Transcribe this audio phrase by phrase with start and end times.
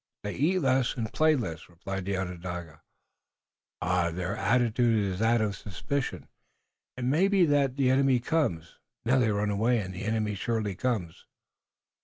[0.23, 2.81] "They eat less and play less," replied the Onondaga.
[3.83, 6.27] "Ah, their attitude is that of suspicion!
[6.97, 8.79] It may be that the enemy comes!
[9.05, 11.27] Now they run away, and the enemy surely comes!"